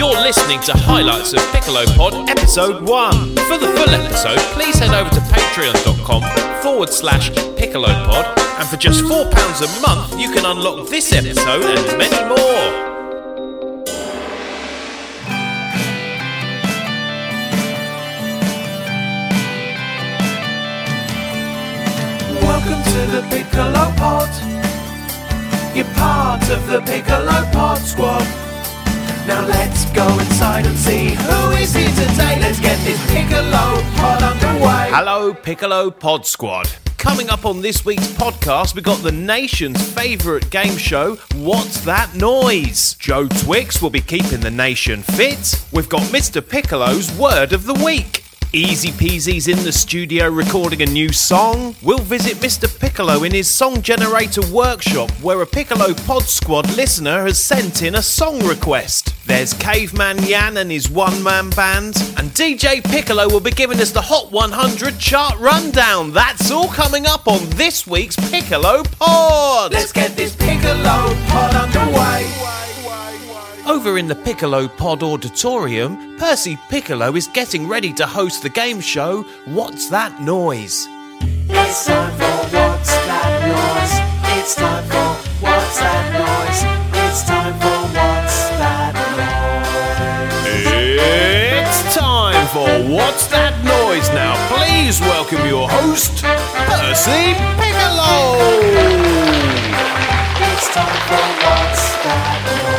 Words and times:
You're 0.00 0.22
listening 0.22 0.60
to 0.60 0.72
highlights 0.72 1.34
of 1.34 1.40
Piccolo 1.52 1.84
Pod 1.94 2.14
episode 2.30 2.88
1. 2.88 3.36
For 3.36 3.58
the 3.58 3.66
full 3.76 3.90
episode, 3.90 4.38
please 4.56 4.78
head 4.78 4.94
over 4.94 5.10
to 5.10 5.20
patreon.com 5.20 6.22
forward 6.62 6.88
slash 6.88 7.28
Piccolo 7.58 7.88
Pod, 7.88 8.24
and 8.58 8.66
for 8.66 8.78
just 8.78 9.04
£4 9.04 9.28
a 9.28 9.80
month, 9.82 10.18
you 10.18 10.32
can 10.32 10.46
unlock 10.46 10.88
this 10.88 11.12
episode 11.12 11.64
and 11.64 11.98
many 11.98 12.16
more. 12.30 12.88
Welcome 22.40 22.82
to 22.82 23.00
the 23.12 23.26
Piccolo 23.28 23.92
Pod. 23.98 24.30
You're 25.76 25.84
part 25.96 26.48
of 26.48 26.66
the 26.68 26.80
Piccolo 26.86 27.44
Pod 27.52 27.78
squad. 27.82 28.49
Now 29.30 29.46
let's 29.46 29.84
go 29.92 30.08
inside 30.18 30.66
and 30.66 30.76
see 30.76 31.10
who 31.10 31.50
is 31.52 31.72
here 31.72 31.88
today. 31.90 32.40
Let's 32.40 32.58
get 32.58 32.76
this 32.84 33.00
Piccolo 33.12 33.80
Pod 33.94 34.24
underway. 34.24 34.90
Hello, 34.90 35.32
Piccolo 35.32 35.88
Pod 35.92 36.26
Squad. 36.26 36.68
Coming 36.98 37.30
up 37.30 37.46
on 37.46 37.62
this 37.62 37.84
week's 37.84 38.08
podcast, 38.08 38.74
we 38.74 38.82
got 38.82 39.00
the 39.04 39.12
nation's 39.12 39.80
favourite 39.92 40.50
game 40.50 40.76
show, 40.76 41.14
What's 41.36 41.80
That 41.82 42.12
Noise? 42.16 42.94
Joe 42.94 43.28
Twix 43.28 43.80
will 43.80 43.90
be 43.90 44.00
keeping 44.00 44.40
the 44.40 44.50
nation 44.50 45.02
fit. 45.02 45.64
We've 45.70 45.88
got 45.88 46.02
Mr. 46.10 46.46
Piccolo's 46.46 47.16
Word 47.16 47.52
of 47.52 47.66
the 47.66 47.74
Week. 47.74 48.19
Easy 48.52 48.90
Peasy's 48.90 49.46
in 49.46 49.62
the 49.62 49.70
studio 49.70 50.28
recording 50.28 50.82
a 50.82 50.86
new 50.86 51.12
song. 51.12 51.76
We'll 51.82 51.98
visit 51.98 52.38
Mr. 52.38 52.66
Piccolo 52.80 53.22
in 53.22 53.30
his 53.30 53.48
song 53.48 53.80
generator 53.80 54.40
workshop 54.50 55.08
where 55.22 55.40
a 55.42 55.46
Piccolo 55.46 55.94
Pod 55.94 56.24
Squad 56.24 56.66
listener 56.76 57.22
has 57.26 57.40
sent 57.40 57.82
in 57.82 57.94
a 57.94 58.02
song 58.02 58.44
request. 58.44 59.14
There's 59.24 59.54
Caveman 59.54 60.18
Jan 60.22 60.56
and 60.56 60.68
his 60.68 60.90
one 60.90 61.22
man 61.22 61.50
band, 61.50 61.94
and 62.16 62.30
DJ 62.30 62.82
Piccolo 62.82 63.28
will 63.28 63.38
be 63.38 63.52
giving 63.52 63.78
us 63.78 63.92
the 63.92 64.02
Hot 64.02 64.32
100 64.32 64.98
chart 64.98 65.38
rundown. 65.38 66.10
That's 66.10 66.50
all 66.50 66.66
coming 66.66 67.06
up 67.06 67.28
on 67.28 67.48
this 67.50 67.86
week's 67.86 68.16
Piccolo 68.32 68.82
Pod. 68.98 69.72
Let's 69.72 69.92
get 69.92 70.16
this 70.16 70.34
Piccolo. 70.34 71.19
Over 73.80 73.96
in 73.96 74.08
the 74.08 74.14
Piccolo 74.14 74.68
Pod 74.68 75.02
Auditorium, 75.02 76.18
Percy 76.18 76.58
Piccolo 76.68 77.16
is 77.16 77.28
getting 77.28 77.66
ready 77.66 77.94
to 77.94 78.06
host 78.06 78.42
the 78.42 78.50
game 78.50 78.78
show 78.78 79.22
What's 79.46 79.88
That 79.88 80.20
Noise? 80.20 80.86
It's 81.48 81.86
time 81.86 82.12
for 82.12 82.26
What's 82.54 82.90
That 83.08 83.40
Noise? 83.48 84.36
It's 84.36 84.54
time 84.54 84.84
for 84.84 85.14
What's 85.40 85.78
That 85.80 86.12
Noise? 86.12 86.62
It's 87.08 87.24
time 87.24 87.54
for 87.58 87.80
What's 87.96 88.50
That 88.60 88.92
It's 91.64 91.94
time 91.96 92.46
for 92.48 92.92
What's 92.92 93.26
That 93.28 93.64
Noise 93.64 94.10
now. 94.10 94.36
Please 94.54 95.00
welcome 95.00 95.46
your 95.48 95.70
host, 95.70 96.22
Percy 96.22 97.32
Piccolo. 97.56 98.44
It's 100.52 100.68
time 100.68 101.00
for 101.08 101.24
What's 101.48 101.96
That 102.04 102.44
Noise? 102.44 102.69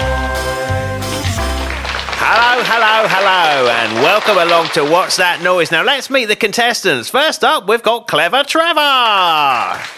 Hello, 2.64 3.08
hello, 3.08 3.70
and 3.70 3.94
welcome 3.96 4.38
along 4.38 4.68
to 4.74 4.84
What's 4.84 5.18
That 5.18 5.42
Noise. 5.42 5.72
Now 5.72 5.84
let's 5.84 6.10
meet 6.10 6.26
the 6.26 6.36
contestants. 6.36 7.10
First 7.10 7.44
up, 7.44 7.68
we've 7.68 7.82
got 7.82 8.08
Clever 8.08 8.44
Trevor. 8.44 8.80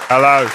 Hello. 0.08 0.50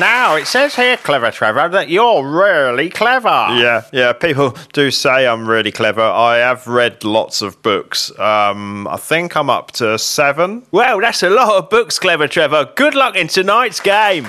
Now, 0.00 0.36
it 0.36 0.46
says 0.46 0.74
here, 0.74 0.96
Clever 0.96 1.30
Trevor, 1.30 1.68
that 1.70 1.88
you're 1.88 2.28
really 2.28 2.90
clever. 2.90 3.28
Yeah, 3.28 3.84
yeah. 3.92 4.12
People 4.12 4.56
do 4.72 4.90
say 4.90 5.26
I'm 5.26 5.48
really 5.48 5.72
clever. 5.72 6.02
I 6.02 6.38
have 6.38 6.66
read 6.66 7.04
lots 7.04 7.42
of 7.42 7.60
books. 7.62 8.16
Um, 8.18 8.86
I 8.88 8.96
think 8.96 9.36
I'm 9.36 9.50
up 9.50 9.72
to 9.72 9.98
seven. 9.98 10.64
Well, 10.72 11.00
that's 11.00 11.22
a 11.22 11.30
lot 11.30 11.56
of 11.56 11.70
books, 11.70 11.98
Clever 11.98 12.28
Trevor. 12.28 12.72
Good 12.74 12.94
luck 12.94 13.16
in 13.16 13.28
tonight's 13.28 13.80
game. 13.80 14.26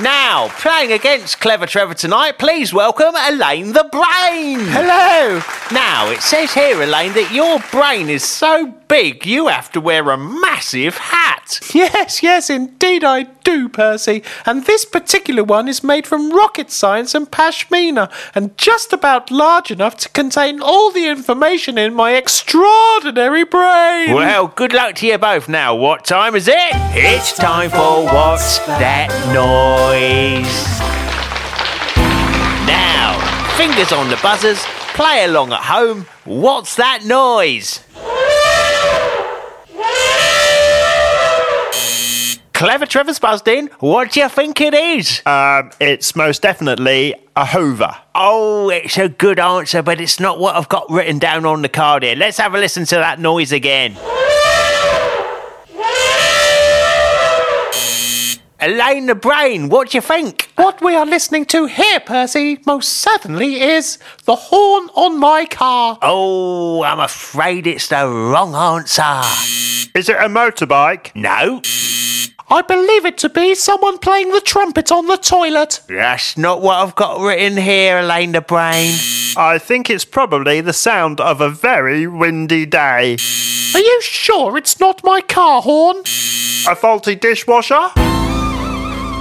Now, 0.00 0.46
playing 0.60 0.92
against 0.92 1.40
Clever 1.40 1.66
Trevor 1.66 1.94
tonight, 1.94 2.38
please 2.38 2.72
welcome 2.72 3.16
Elaine 3.16 3.72
the 3.72 3.88
Brain. 3.90 4.60
Hello! 4.60 5.42
Now, 5.72 6.08
it 6.10 6.20
says 6.22 6.54
here, 6.54 6.80
Elaine, 6.80 7.14
that 7.14 7.32
your 7.32 7.58
brain 7.72 8.08
is 8.08 8.22
so 8.22 8.68
big 8.86 9.26
you 9.26 9.48
have 9.48 9.72
to 9.72 9.80
wear 9.80 10.08
a 10.10 10.16
massive 10.16 10.96
hat. 10.96 11.58
Yes, 11.74 12.22
yes, 12.22 12.48
indeed 12.48 13.02
I 13.02 13.24
do, 13.48 13.68
Percy. 13.68 14.22
And 14.44 14.66
this 14.66 14.84
particular 14.84 15.42
one 15.42 15.68
is 15.68 15.82
made 15.82 16.06
from 16.06 16.32
rocket 16.32 16.70
science 16.70 17.14
and 17.14 17.30
pashmina, 17.30 18.10
and 18.34 18.56
just 18.58 18.92
about 18.92 19.30
large 19.30 19.70
enough 19.70 19.96
to 19.98 20.08
contain 20.10 20.60
all 20.60 20.90
the 20.90 21.06
information 21.08 21.78
in 21.78 21.94
my 21.94 22.12
extraordinary 22.12 23.44
brain. 23.44 24.12
Well, 24.14 24.48
good 24.48 24.74
luck 24.74 24.96
to 24.96 25.06
you 25.06 25.16
both. 25.16 25.48
Now, 25.48 25.74
what 25.74 26.04
time 26.04 26.34
is 26.34 26.46
it? 26.48 26.72
It's 26.92 27.34
time 27.36 27.70
for 27.70 28.04
What's 28.04 28.58
That 28.66 29.08
Noise? 29.32 30.68
Now, 32.66 33.16
fingers 33.56 33.92
on 33.92 34.10
the 34.10 34.18
buzzers, 34.22 34.62
play 34.94 35.24
along 35.24 35.52
at 35.52 35.62
home. 35.62 36.06
What's 36.24 36.76
that 36.76 37.04
noise? 37.06 37.80
Clever 42.58 42.86
Trevor's 42.86 43.20
buzzed. 43.20 43.48
What 43.78 44.10
do 44.10 44.18
you 44.18 44.28
think 44.28 44.60
it 44.60 44.74
is? 44.74 45.22
Um, 45.24 45.70
it's 45.78 46.16
most 46.16 46.42
definitely 46.42 47.14
a 47.36 47.46
Hoover. 47.46 47.94
Oh, 48.16 48.68
it's 48.68 48.98
a 48.98 49.08
good 49.08 49.38
answer, 49.38 49.80
but 49.80 50.00
it's 50.00 50.18
not 50.18 50.40
what 50.40 50.56
I've 50.56 50.68
got 50.68 50.90
written 50.90 51.20
down 51.20 51.46
on 51.46 51.62
the 51.62 51.68
card 51.68 52.02
here. 52.02 52.16
Let's 52.16 52.36
have 52.38 52.56
a 52.56 52.58
listen 52.58 52.84
to 52.86 52.96
that 52.96 53.20
noise 53.20 53.52
again. 53.52 53.96
Elaine 58.60 59.06
the 59.06 59.14
Brain, 59.14 59.68
what 59.68 59.90
do 59.90 59.98
you 59.98 60.02
think? 60.02 60.50
What 60.56 60.82
we 60.82 60.96
are 60.96 61.06
listening 61.06 61.44
to 61.46 61.66
here, 61.66 62.00
Percy, 62.00 62.58
most 62.66 62.88
certainly 62.88 63.60
is 63.60 63.98
the 64.24 64.34
horn 64.34 64.88
on 64.96 65.20
my 65.20 65.46
car. 65.46 65.96
Oh, 66.02 66.82
I'm 66.82 66.98
afraid 66.98 67.68
it's 67.68 67.86
the 67.86 68.08
wrong 68.08 68.56
answer. 68.56 69.22
Is 69.94 70.08
it 70.08 70.16
a 70.16 70.28
motorbike? 70.28 71.14
No, 71.14 71.60
I 72.50 72.62
believe 72.62 73.04
it 73.04 73.18
to 73.18 73.28
be 73.28 73.54
someone 73.54 73.98
playing 73.98 74.32
the 74.32 74.40
trumpet 74.40 74.90
on 74.90 75.06
the 75.06 75.18
toilet. 75.18 75.82
that's 75.86 76.38
not 76.38 76.62
what 76.62 76.76
I've 76.76 76.94
got 76.94 77.20
written 77.20 77.58
here, 77.58 77.98
Elaine 77.98 78.32
the 78.32 78.40
Brain. 78.40 78.94
I 79.36 79.58
think 79.62 79.90
it's 79.90 80.06
probably 80.06 80.62
the 80.62 80.72
sound 80.72 81.20
of 81.20 81.42
a 81.42 81.50
very 81.50 82.06
windy 82.06 82.64
day. 82.64 83.18
Are 83.74 83.80
you 83.80 84.00
sure 84.00 84.56
it's 84.56 84.80
not 84.80 85.04
my 85.04 85.20
car 85.20 85.60
horn? 85.60 85.98
A 86.66 86.74
faulty 86.74 87.16
dishwasher? 87.16 87.90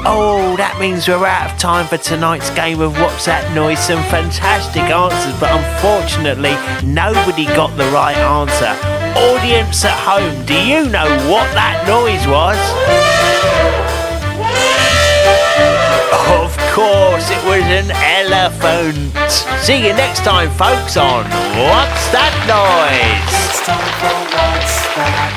Oh, 0.10 0.56
that 0.56 0.80
means 0.80 1.06
we're 1.06 1.26
out 1.26 1.52
of 1.52 1.60
time 1.60 1.86
for 1.86 1.98
tonight's 1.98 2.50
game 2.52 2.80
of 2.80 2.98
What's 2.98 3.26
That 3.26 3.54
Noise? 3.54 3.80
Some 3.80 4.02
fantastic 4.06 4.84
answers, 4.84 5.38
but 5.38 5.52
unfortunately, 5.52 6.56
nobody 6.88 7.44
got 7.48 7.76
the 7.76 7.84
right 7.92 8.16
answer. 8.16 8.97
Audience 9.18 9.84
at 9.84 9.98
home, 9.98 10.46
do 10.46 10.54
you 10.54 10.86
know 10.90 11.10
what 11.30 11.50
that 11.58 11.88
noise 11.88 12.28
was? 12.28 12.58
Of 16.38 16.54
course, 16.72 17.30
it 17.32 17.42
was 17.44 17.64
an 17.66 17.90
elephant. 17.92 19.14
See 19.64 19.78
you 19.88 19.94
next 19.94 20.20
time, 20.20 20.52
folks, 20.52 20.98
on 20.98 21.24
What's 21.58 22.12
That 22.14 22.34
Noise? 22.46 23.34
It's 23.50 23.66
time 23.66 23.92
for 23.98 24.14
What's 24.38 24.86
That 24.96 25.34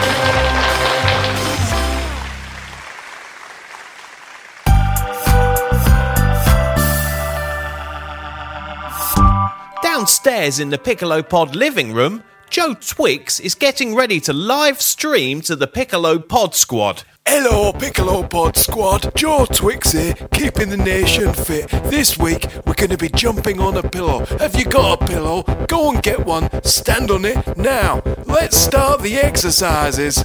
Noise? 9.73 9.83
Downstairs 9.83 10.61
in 10.61 10.69
the 10.69 10.79
Piccolo 10.79 11.23
Pod 11.23 11.57
living 11.57 11.93
room, 11.95 12.23
Joe 12.51 12.75
Twix 12.75 13.39
is 13.39 13.55
getting 13.55 13.95
ready 13.95 14.19
to 14.23 14.33
live 14.33 14.81
stream 14.81 15.41
to 15.43 15.55
the 15.55 15.69
Piccolo 15.69 16.19
Pod 16.19 16.57
squad. 16.57 17.05
Hello, 17.25 17.73
Piccolo 17.73 18.25
Pod 18.25 18.57
Squad. 18.57 19.15
Joe 19.15 19.47
Twix 19.47 19.93
here, 19.93 20.15
keeping 20.33 20.69
the 20.69 20.77
nation 20.77 21.33
fit. 21.33 21.69
This 21.69 22.19
week, 22.19 22.49
we're 22.67 22.75
going 22.75 22.91
to 22.91 22.97
be 22.97 23.09
jumping 23.09 23.61
on 23.61 23.77
a 23.77 23.89
pillow. 23.89 24.27
Have 24.41 24.57
you 24.57 24.65
got 24.65 25.01
a 25.01 25.07
pillow? 25.07 25.45
Go 25.69 25.93
and 25.93 26.03
get 26.03 26.27
one. 26.27 26.51
Stand 26.65 27.13
on 27.13 27.25
it. 27.25 27.57
Now, 27.57 28.03
let's 28.25 28.57
start 28.57 29.01
the 29.03 29.15
exercises. 29.15 30.17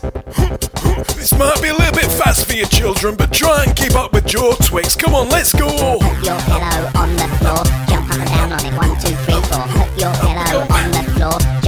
this 1.16 1.32
might 1.38 1.62
be 1.62 1.68
a 1.68 1.76
little 1.76 1.94
bit 1.94 2.12
fast 2.12 2.48
for 2.48 2.54
your 2.54 2.68
children, 2.70 3.16
but 3.16 3.32
try 3.32 3.66
and 3.66 3.76
keep 3.76 3.94
up 3.94 4.14
with 4.14 4.26
Joe 4.26 4.56
Twix. 4.64 4.96
Come 4.96 5.14
on, 5.14 5.30
let's 5.30 5.54
go. 5.54 6.00
Put 6.00 6.26
your 6.26 6.40
pillow 6.40 6.90
on 6.96 7.16
the 7.16 7.28
floor. 7.38 7.64
Jump 7.88 8.10
up 8.10 8.18
and 8.18 8.30
down 8.30 8.52
on 8.52 8.66
it. 8.66 8.76
One, 8.76 9.00
two, 9.00 9.14
three, 9.14 9.42
four. 9.42 9.68
Put 9.68 10.02
your 10.02 10.14
pillow 10.16 10.66
on 10.72 10.90
the 10.90 11.12
floor. 11.14 11.65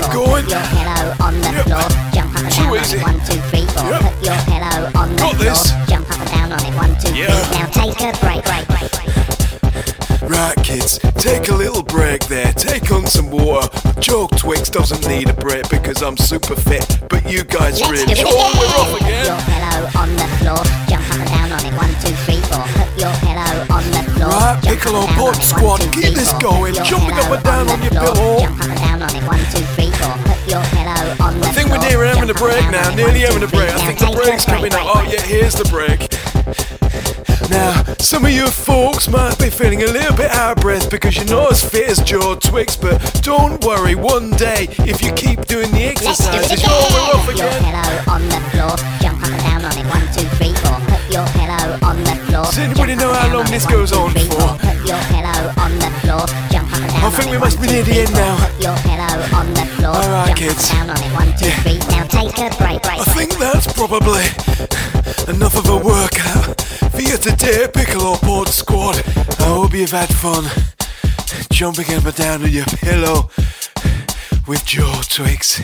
Keep 0.00 0.12
going. 0.12 0.44
Put 0.44 0.52
your 0.52 0.60
pillow 0.60 1.14
on 1.20 1.34
the 1.40 1.50
Yep. 1.52 1.64
floor. 1.66 1.88
Jump 2.14 2.34
up 2.34 2.42
and 2.42 2.52
Too 2.52 2.62
down 2.62 2.70
on 2.70 2.76
easy. 2.80 2.96
it. 2.96 3.02
One, 3.02 3.20
two, 3.20 3.40
three, 3.50 3.66
four. 3.66 3.84
Yep. 3.90 4.00
Put 4.00 4.24
your 4.24 4.36
pillow 4.48 4.90
on 4.96 5.08
the 5.10 5.16
Got 5.20 5.34
floor. 5.34 5.44
this. 5.44 5.72
Jump 5.88 6.10
up 6.10 6.20
and 6.20 6.30
down 6.30 6.52
on 6.52 6.64
it. 6.64 6.74
One, 6.74 6.92
two, 6.96 7.12
three. 7.12 7.26
Now 7.52 7.66
take 7.68 8.00
a 8.00 8.12
break. 8.24 8.44
break, 8.44 8.66
break, 8.68 8.90
break. 8.92 10.30
Right, 10.30 10.56
kids, 10.62 10.98
take 11.18 11.48
a 11.48 11.54
little 11.54 11.82
break. 11.82 12.26
there. 12.28 12.52
Take 12.54 12.90
on 12.92 13.06
some 13.06 13.30
water. 13.30 13.68
Joe 14.00 14.26
Twix 14.36 14.70
doesn't 14.70 15.06
need 15.06 15.28
a 15.28 15.34
break 15.34 15.68
because 15.68 16.02
I'm 16.02 16.16
super 16.16 16.54
fit, 16.56 16.86
but 17.10 17.28
you 17.30 17.44
guys 17.44 17.80
Let's 17.80 17.90
really. 17.90 18.14
do 18.14 18.20
it 18.22 18.26
Oh, 18.26 18.52
we're 18.56 18.66
off 18.80 18.90
Put 18.92 19.02
your 19.02 19.36
pillow 19.50 20.00
on 20.00 20.08
the 20.16 20.26
floor, 20.40 20.62
jump 20.88 21.04
up 21.10 21.20
and 21.20 21.28
down 21.28 21.52
on 21.52 21.64
it. 21.66 21.74
One, 21.76 21.92
two, 22.00 22.14
three, 22.24 22.40
four. 22.48 22.62
Put 22.78 22.88
your 22.98 23.12
pillow 23.20 23.66
on 23.76 23.84
the 23.90 24.02
floor. 24.14 24.30
Right, 24.30 24.62
Piccolo 24.62 25.00
and 25.00 25.08
Pod 25.16 25.18
on 25.18 25.34
it. 25.34 25.38
One, 25.38 25.42
Squad, 25.42 25.80
keep 25.92 26.14
this 26.14 26.32
going, 26.34 26.74
jumping 26.74 27.18
up 27.18 27.30
and 27.30 27.42
down 27.44 27.68
on 27.68 27.82
your 27.82 27.90
pillow. 27.90 28.40
Jump 28.40 28.60
up 28.60 28.70
and 28.70 28.78
down 28.80 29.02
on 29.02 29.16
it. 29.16 29.22
One, 29.26 29.38
two, 29.50 29.64
three, 29.74 29.79
having 32.34 32.36
a 32.36 32.46
break 32.46 32.64
now. 32.70 32.82
down 32.82 32.92
on 32.92 32.98
it. 32.98 33.02
Nearly 33.02 33.20
having 33.20 33.42
a 33.42 33.46
break. 33.48 33.70
I 33.70 33.86
think 33.86 33.98
the 33.98 34.10
break's 34.14 34.44
coming 34.44 34.72
up. 34.74 34.86
Oh 34.96 35.02
yeah, 35.10 35.22
here's 35.22 35.54
the 35.54 35.64
break. 35.68 36.08
Now, 37.50 37.82
some 37.98 38.24
of 38.24 38.30
you 38.30 38.46
folks 38.46 39.08
might 39.08 39.36
be 39.38 39.50
feeling 39.50 39.82
a 39.82 39.86
little 39.86 40.16
bit 40.16 40.30
out 40.30 40.56
of 40.56 40.62
breath 40.62 40.88
because 40.88 41.16
you're 41.16 41.26
not 41.26 41.50
as 41.50 41.64
fit 41.64 41.88
as 41.90 41.98
Joe 41.98 42.36
Twix, 42.36 42.76
but 42.76 42.98
don't 43.24 43.62
worry, 43.64 43.96
one 43.96 44.30
day, 44.32 44.68
if 44.86 45.02
you 45.02 45.12
keep 45.14 45.44
doing 45.46 45.70
the 45.72 45.90
Let's 45.98 46.00
do 46.00 46.30
it 46.30 46.46
exercises, 46.46 46.52
again. 46.62 46.70
oh, 46.70 46.86
we're 46.94 47.18
off 47.18 47.26
Put 47.26 47.36
your 47.38 47.48
again. 47.48 47.62
pillow 47.64 48.14
on 48.14 48.22
the 48.28 48.40
floor, 48.54 48.76
jump 49.02 49.18
up 49.22 49.30
and 49.34 49.42
down 49.42 49.64
on 49.64 49.74
it. 49.78 49.86
One, 49.90 50.06
two, 50.14 50.28
three, 50.38 50.54
four. 50.62 50.78
Put 50.86 51.02
your 51.10 51.26
pillow 51.34 51.78
on 51.82 51.96
the 52.04 52.14
floor. 52.30 52.44
Does 52.44 52.58
anybody 52.58 52.94
jump 52.94 53.02
know 53.02 53.12
how 53.14 53.34
long 53.34 53.46
this 53.50 53.66
goes 53.66 53.92
on 53.92 54.10
for? 54.14 54.69
Your 54.90 55.02
pillow 55.14 55.40
on 55.62 55.72
the 55.78 55.90
floor, 56.02 56.24
jump 56.50 56.68
up 56.74 56.82
and 56.82 56.90
down 56.92 57.04
I 57.04 57.10
think 57.14 57.30
we 57.30 57.38
must 57.38 57.60
be 57.60 57.66
near 57.68 57.82
the 57.84 57.96
end 58.02 58.12
now. 58.12 58.34
Put 58.42 58.62
your 58.62 58.76
pillow 58.84 59.14
on 59.38 59.46
the 59.54 59.64
floor, 59.78 59.94
All 59.96 60.10
right, 60.10 60.26
jump 60.26 60.38
kids. 60.38 60.70
up 60.70 60.76
and 60.76 60.88
down 60.88 60.90
on 60.90 61.02
it. 61.02 61.12
One, 61.14 61.30
two, 61.38 61.46
Yeah. 61.46 61.62
three. 61.62 61.78
Now 61.94 62.04
take 62.10 62.34
a 62.38 62.48
break, 62.58 62.82
break, 62.82 63.00
I 63.00 63.04
break. 63.04 63.16
think 63.16 63.30
that's 63.38 63.66
probably 63.72 64.24
enough 65.32 65.56
of 65.56 65.66
a 65.68 65.76
workout 65.76 66.60
for 66.92 67.00
you 67.02 67.16
today, 67.16 67.68
Piccolo 67.72 68.16
Pod 68.16 68.48
Squad. 68.48 68.96
I 69.38 69.44
hope 69.44 69.72
you've 69.74 69.92
had 69.92 70.12
fun 70.14 70.44
jumping 71.50 71.94
up 71.94 72.04
and 72.04 72.14
down 72.14 72.42
on 72.42 72.50
your 72.50 72.66
pillow 72.66 73.30
with 74.46 74.64
Joe 74.64 75.00
Twix, 75.08 75.60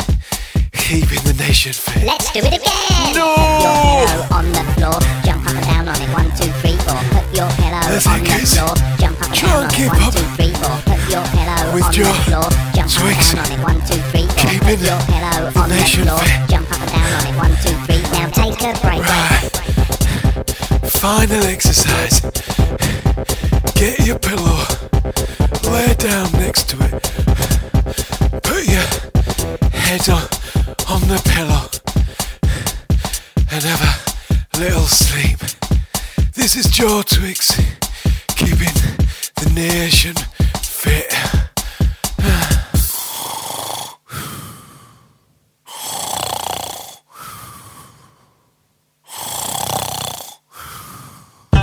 keeping 0.87 1.19
the 1.27 1.35
nation 1.35 1.73
fit. 1.73 2.05
Let's 2.06 2.31
do 2.31 2.38
it 2.38 2.55
again. 2.55 3.11
No! 3.11 3.35
Put 3.35 3.59
your 3.67 3.75
pillow 4.06 4.38
on 4.38 4.47
the 4.55 4.62
floor, 4.79 4.99
jump 5.27 5.43
up 5.43 5.59
and 5.59 5.67
down 5.67 5.88
on 5.91 5.99
it. 5.99 6.11
One, 6.15 6.31
two, 6.38 6.47
three, 6.62 6.79
four. 6.87 6.94
Put 7.11 7.27
your 7.35 7.50
pillow 7.59 7.83
on 7.83 7.91
the 7.91 8.38
floor, 8.47 8.71
jump 9.03 9.19
up 9.19 9.27
and 9.27 9.35
down 9.35 9.67
on 9.67 9.75
it. 9.75 9.91
One, 9.91 9.99
up 10.06 10.15
two, 10.15 10.23
three, 10.38 10.55
four. 10.55 10.79
Put 10.87 11.03
your 11.11 11.27
pillow 11.35 11.75
with 11.75 11.83
on 11.83 11.91
Joe 11.91 12.06
the 12.06 12.15
floor, 12.31 12.47
jump 12.71 12.87
up 12.94 13.03
and 13.03 13.19
down 13.19 13.35
on 13.35 13.50
it. 13.50 13.59
One, 13.67 13.83
two, 13.83 13.99
three, 14.15 14.31
four. 14.31 14.47
Keeping 14.47 14.79
Put 14.79 14.87
your 14.87 15.00
pillow 15.11 15.50
the 15.50 15.59
on 15.59 15.67
the 15.75 15.83
floor, 15.91 16.23
fit. 16.23 16.47
jump 16.55 16.71
up 16.71 16.79
and 16.79 16.91
down 16.94 17.11
on 17.19 17.27
it. 17.27 17.35
One, 17.35 17.55
two, 17.67 17.75
three. 17.83 18.03
Now 18.15 18.31
take 18.31 18.62
a 18.62 18.71
break, 18.79 19.03
break. 19.03 19.43
Final 21.03 21.43
exercise. 21.50 22.23
Get 23.75 24.06
your 24.06 24.19
pillow, 24.23 24.62
lay 25.67 25.91
down 25.99 26.31
next 26.38 26.71
to 26.71 26.79
it. 26.87 26.94
Put 28.47 28.62
your 28.71 28.87
head 29.75 30.06
on, 30.09 30.23
on 31.08 31.17
the 31.17 31.23
pillow 31.31 31.69
and 33.53 33.62
have 33.62 33.82
a 34.55 34.58
little 34.58 34.87
sleep. 34.87 35.38
This 36.35 36.56
is 36.56 36.67
Joe 36.67 37.03
Twix, 37.05 37.55
keeping 38.35 38.75
the 39.37 39.53
nation 39.55 40.14
fit. 40.62 41.12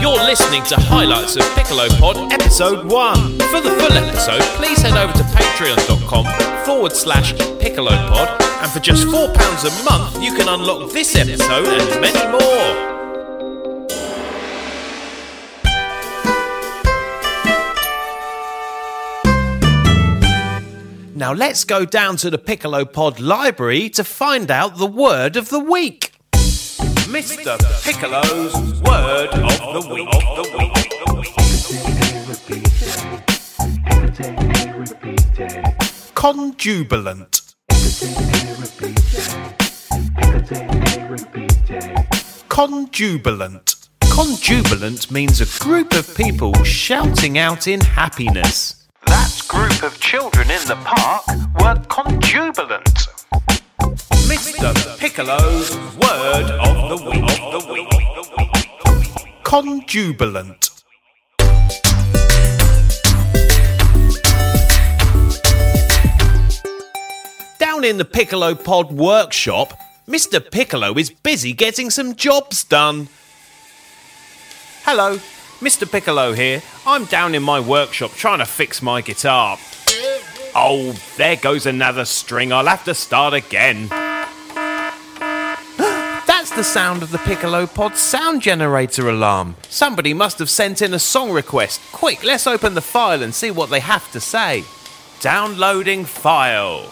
You're 0.02 0.24
listening 0.24 0.64
to 0.64 0.76
highlights 0.80 1.36
of 1.36 1.44
Piccolo 1.56 1.88
Pod 2.00 2.32
Episode 2.32 2.86
1. 2.90 3.40
For 3.40 3.62
the 3.62 3.72
full 3.72 3.94
episode, 3.94 4.42
please 4.58 4.82
head 4.82 4.98
over 4.98 5.14
to 5.14 5.24
patreon.com 5.24 6.66
forward 6.66 6.94
slash 6.94 7.34
Piccolo 7.60 7.92
Pod, 8.10 8.43
and 8.64 8.72
for 8.72 8.80
just 8.80 9.06
£4 9.08 9.28
a 9.28 9.84
month, 9.84 10.24
you 10.24 10.34
can 10.34 10.48
unlock 10.48 10.90
this 10.94 11.18
episode 11.18 11.68
and 11.68 12.00
many 12.00 12.32
more. 12.32 12.94
Now 21.14 21.34
let's 21.34 21.66
go 21.66 21.84
down 21.84 22.16
to 22.18 22.30
the 22.30 22.38
Piccolo 22.38 22.86
Pod 22.86 23.20
library 23.20 23.90
to 23.90 24.04
find 24.06 24.50
out 24.50 24.78
the 24.78 24.88
word 24.88 25.36
of 25.36 25.50
the 25.50 25.60
week. 25.60 26.14
Mr. 27.12 27.60
Piccolo's 27.84 28.54
word 28.82 29.28
of 29.34 29.74
the 29.74 29.82
week. 29.94 30.10
The 30.10 30.44
week. 30.58 30.80
Conjubilant. 36.16 37.43
Conjubilant. 42.50 43.76
Conjubilant 44.02 45.10
means 45.12 45.42
a 45.42 45.64
group 45.64 45.94
of 45.94 46.16
people 46.16 46.54
shouting 46.64 47.38
out 47.38 47.68
in 47.68 47.82
happiness. 47.82 48.86
That 49.08 49.42
group 49.48 49.84
of 49.84 50.00
children 50.00 50.52
in 50.52 50.66
the 50.68 50.76
park 50.84 51.26
were 51.60 51.82
conjubilant. 51.88 53.08
Mr. 54.28 55.00
Piccolo's 55.00 55.76
word 55.96 56.52
of 56.62 56.90
the 56.90 56.98
week. 57.72 59.44
Conjubilant. 59.44 60.73
Down 67.74 67.84
in 67.84 67.98
the 67.98 68.06
Piccolo 68.06 68.54
Pod 68.54 68.92
workshop, 68.92 69.74
Mr. 70.08 70.40
Piccolo 70.52 70.94
is 70.94 71.10
busy 71.10 71.54
getting 71.54 71.90
some 71.90 72.14
jobs 72.14 72.64
done. 72.64 73.08
Hello, 74.84 75.18
Mr. 75.60 75.92
Piccolo 75.92 76.34
here. 76.34 76.62
I'm 76.86 77.06
down 77.06 77.34
in 77.34 77.42
my 77.42 77.60
workshop 77.60 78.12
trying 78.12 78.38
to 78.38 78.46
fix 78.46 78.84
my 78.84 79.02
guitar. 79.02 79.58
Oh, 80.54 80.96
there 81.18 81.36
goes 81.36 81.66
another 81.66 82.06
string. 82.06 82.54
I'll 82.54 82.68
have 82.68 82.84
to 82.84 82.94
start 82.94 83.34
again. 83.34 83.88
That's 86.28 86.52
the 86.52 86.64
sound 86.64 87.02
of 87.02 87.10
the 87.10 87.18
Piccolo 87.18 87.66
Pod 87.66 87.98
sound 87.98 88.44
generator 88.44 89.10
alarm. 89.10 89.56
Somebody 89.70 90.14
must 90.14 90.38
have 90.38 90.52
sent 90.52 90.84
in 90.84 90.94
a 90.94 91.00
song 91.00 91.32
request. 91.32 91.82
Quick, 91.92 92.24
let's 92.24 92.46
open 92.46 92.76
the 92.76 92.82
file 92.82 93.24
and 93.24 93.34
see 93.34 93.50
what 93.50 93.72
they 93.72 93.80
have 93.80 94.12
to 94.12 94.20
say. 94.20 94.64
Downloading 95.22 96.06
file. 96.06 96.92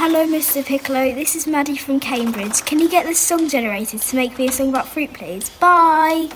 Hello, 0.00 0.24
Mr. 0.28 0.64
Piccolo. 0.64 1.12
This 1.12 1.34
is 1.34 1.48
Maddy 1.48 1.76
from 1.76 1.98
Cambridge. 1.98 2.64
Can 2.64 2.78
you 2.78 2.88
get 2.88 3.04
the 3.04 3.16
song 3.16 3.48
generated 3.48 4.00
to 4.00 4.14
make 4.14 4.38
me 4.38 4.46
a 4.46 4.52
song 4.52 4.68
about 4.68 4.86
fruit, 4.86 5.12
please? 5.12 5.50
Bye. 5.50 6.30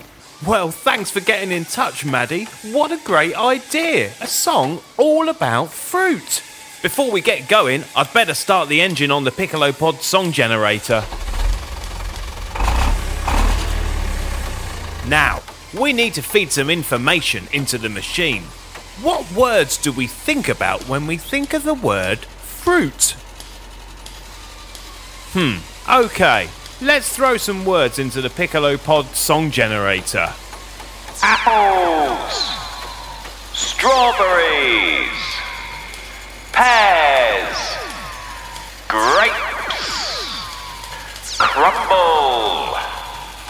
Well, 0.45 0.69
thanks 0.69 1.09
for 1.09 1.21
getting 1.21 1.49
in 1.49 1.63
touch, 1.63 2.03
Maddy. 2.03 2.43
What 2.73 2.91
a 2.91 2.99
great 3.05 3.37
idea! 3.37 4.11
A 4.19 4.27
song 4.27 4.81
all 4.97 5.29
about 5.29 5.71
fruit. 5.71 6.43
Before 6.81 7.09
we 7.09 7.21
get 7.21 7.47
going, 7.47 7.85
I'd 7.95 8.11
better 8.11 8.33
start 8.33 8.67
the 8.67 8.81
engine 8.81 9.11
on 9.11 9.23
the 9.23 9.31
Piccolo 9.31 9.71
Pod 9.71 10.01
song 10.01 10.33
generator. 10.33 11.05
Now, 15.07 15.41
we 15.79 15.93
need 15.93 16.15
to 16.15 16.21
feed 16.21 16.51
some 16.51 16.69
information 16.69 17.47
into 17.53 17.77
the 17.77 17.87
machine. 17.87 18.43
What 19.01 19.31
words 19.31 19.77
do 19.77 19.93
we 19.93 20.07
think 20.07 20.49
about 20.49 20.89
when 20.89 21.07
we 21.07 21.15
think 21.15 21.53
of 21.53 21.63
the 21.63 21.73
word 21.73 22.25
fruit? 22.25 23.15
Hmm, 25.33 25.57
okay. 25.89 26.47
Let's 26.81 27.15
throw 27.15 27.37
some 27.37 27.65
words 27.65 27.97
into 27.97 28.21
the 28.21 28.29
Piccolo 28.29 28.77
Pod 28.77 29.07
song 29.15 29.49
generator. 29.51 30.31
apples, 31.23 32.49
strawberries, 33.53 35.09
pears, 36.51 37.57
grapes, 38.87 40.27
crumble, 41.39 42.75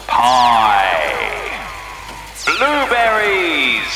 pie, 0.08 1.60
blueberries, 2.46 3.94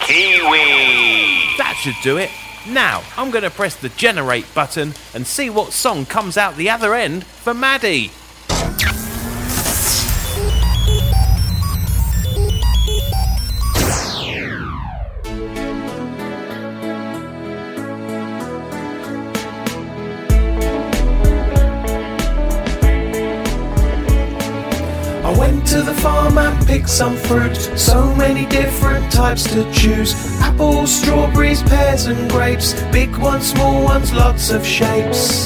kiwi. 0.00 1.56
That 1.58 1.76
should 1.82 1.96
do 2.02 2.16
it. 2.16 2.30
Now, 2.68 3.02
I'm 3.16 3.30
going 3.30 3.44
to 3.44 3.50
press 3.50 3.74
the 3.74 3.88
generate 3.88 4.52
button 4.54 4.92
and 5.14 5.26
see 5.26 5.48
what 5.48 5.72
song 5.72 6.04
comes 6.04 6.36
out 6.36 6.56
the 6.56 6.68
other 6.68 6.94
end 6.94 7.24
for 7.24 7.54
Maddy. 7.54 8.10
To 25.66 25.82
the 25.82 25.94
farm 25.94 26.38
and 26.38 26.66
pick 26.66 26.88
some 26.88 27.16
fruit. 27.16 27.56
So 27.76 28.14
many 28.14 28.46
different 28.46 29.10
types 29.12 29.44
to 29.52 29.70
choose 29.72 30.14
apples, 30.40 30.90
strawberries, 30.90 31.62
pears, 31.62 32.06
and 32.06 32.30
grapes. 32.30 32.74
Big 32.92 33.14
ones, 33.16 33.50
small 33.50 33.82
ones, 33.82 34.12
lots 34.12 34.50
of 34.50 34.64
shapes. 34.66 35.44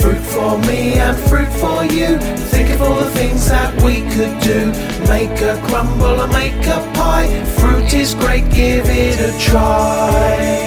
Fruit 0.00 0.24
for 0.34 0.58
me 0.68 0.94
and 0.94 1.16
fruit 1.28 1.52
for 1.62 1.84
you. 1.84 2.18
Think 2.52 2.70
of 2.70 2.82
all 2.82 2.96
the 2.96 3.10
things 3.10 3.48
that 3.48 3.74
we 3.82 4.02
could 4.14 4.38
do. 4.40 4.66
Make 5.08 5.40
a 5.40 5.60
crumble 5.66 6.20
or 6.20 6.28
make 6.28 6.66
a 6.66 6.80
pie. 6.94 7.44
Fruit 7.58 7.92
is 7.94 8.14
great, 8.14 8.48
give 8.50 8.86
it 8.88 9.18
a 9.20 9.38
try. 9.38 10.59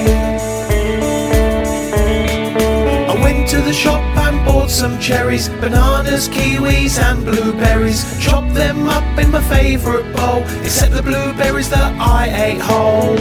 Some 4.73 4.99
cherries, 4.99 5.49
bananas, 5.61 6.27
kiwis, 6.27 6.97
and 6.99 7.23
blueberries. 7.23 8.01
Chop 8.19 8.43
them 8.53 8.87
up 8.87 9.19
in 9.19 9.29
my 9.29 9.41
favourite 9.41 10.03
bowl, 10.15 10.41
except 10.63 10.93
the 10.93 11.03
blueberries 11.03 11.69
that 11.69 11.93
I 11.99 12.23
ate 12.47 12.59
whole. 12.59 13.15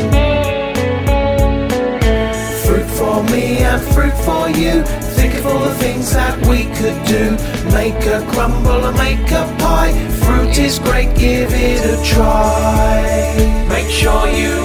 Fruit 2.64 2.88
for 2.97 3.23
me 3.25 3.59
and 3.59 3.82
fruit 3.92 4.16
for 4.25 4.49
you. 4.49 4.82
Think 5.14 5.35
of 5.35 5.47
all 5.47 5.59
the 5.59 5.75
things 5.75 6.11
that 6.14 6.35
we 6.47 6.64
could 6.78 6.99
do. 7.04 7.37
Make 7.71 8.00
a 8.06 8.26
crumble 8.32 8.87
or 8.87 8.92
make 8.92 9.30
a 9.30 9.44
pie. 9.59 9.92
Fruit 10.25 10.56
is 10.59 10.78
great, 10.78 11.14
give 11.16 11.50
it 11.52 11.85
a 11.85 12.02
try. 12.02 13.66
Make 13.68 13.90
sure 13.90 14.26
you 14.28 14.62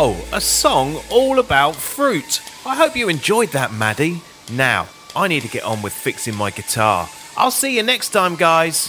Whoa, 0.00 0.16
a 0.32 0.40
song 0.40 0.98
all 1.10 1.38
about 1.38 1.76
fruit. 1.76 2.40
I 2.64 2.74
hope 2.74 2.96
you 2.96 3.10
enjoyed 3.10 3.50
that, 3.50 3.70
Maddy. 3.70 4.22
Now, 4.50 4.88
I 5.14 5.28
need 5.28 5.42
to 5.42 5.48
get 5.48 5.62
on 5.62 5.82
with 5.82 5.92
fixing 5.92 6.34
my 6.34 6.50
guitar. 6.50 7.06
I'll 7.36 7.50
see 7.50 7.76
you 7.76 7.82
next 7.82 8.08
time, 8.08 8.34
guys. 8.34 8.88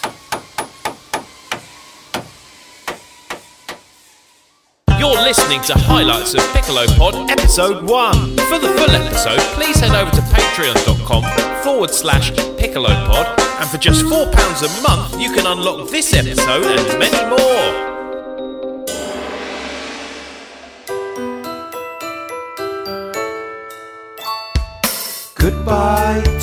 You're 4.98 5.22
listening 5.22 5.60
to 5.64 5.74
highlights 5.80 6.34
of 6.34 6.50
Piccolo 6.54 6.86
Pod 6.96 7.30
episode 7.30 7.84
1. 7.84 8.38
For 8.48 8.60
the 8.60 8.70
full 8.70 8.92
episode, 8.92 9.40
please 9.60 9.82
head 9.82 9.92
over 9.92 10.12
to 10.12 10.22
patreon.com 10.22 11.62
forward 11.62 11.90
slash 11.90 12.32
Piccolo 12.58 12.88
Pod, 12.88 13.38
and 13.60 13.70
for 13.70 13.78
just 13.78 14.06
£4 14.06 14.32
a 14.32 14.82
month, 14.82 15.22
you 15.22 15.34
can 15.34 15.46
unlock 15.46 15.90
this 15.90 16.14
episode 16.14 16.64
and 16.68 16.98
many 16.98 17.30
more. 17.30 17.91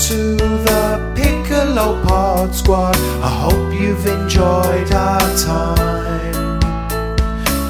To 0.07 0.37
the 0.37 1.13
Piccolo 1.17 2.01
Pod 2.05 2.55
Squad. 2.55 2.97
I 3.21 3.29
hope 3.29 3.75
you've 3.75 4.07
enjoyed 4.07 4.93
our 4.93 5.37
time. 5.37 6.61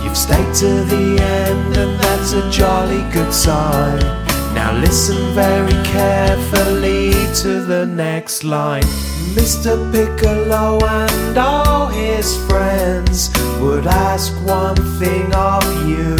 You've 0.05 0.17
stayed 0.17 0.55
to 0.57 0.85
the 0.85 1.17
end, 1.23 1.77
and 1.79 1.99
that's 1.99 2.35
a 2.35 2.51
jolly 2.51 3.03
good 3.13 3.33
sign. 3.33 4.01
Now 4.55 4.79
listen 4.79 5.17
very 5.35 5.73
carefully 5.85 7.13
to 7.37 7.63
the 7.63 7.87
next 7.87 8.45
line. 8.45 8.83
Mr. 9.33 9.91
Piccolo 9.91 10.85
and 10.85 11.39
all 11.39 11.87
his 11.87 12.37
friends 12.47 13.31
would 13.59 13.87
ask 13.87 14.35
one 14.45 14.77
thing 14.99 15.35
of 15.35 15.65
you. 15.89 16.15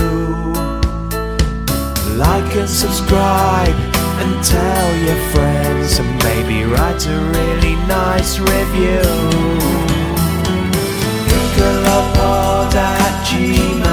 Like 2.17 2.57
and 2.57 2.69
subscribe 2.69 3.98
and 4.21 4.45
tell 4.45 4.97
your 5.07 5.21
friends 5.33 5.99
and 5.99 6.11
maybe 6.25 6.65
write 6.65 7.07
a 7.07 7.19
really 7.37 7.77
nice 7.87 8.39
review. 8.39 9.03
Piccolo 11.29 11.99
pod 12.15 12.75
at 12.75 13.27
gmail. 13.27 13.88